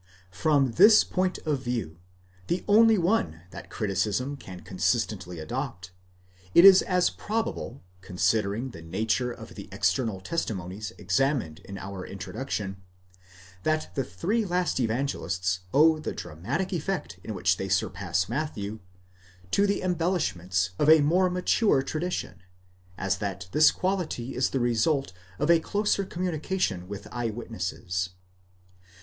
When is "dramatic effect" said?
16.15-17.19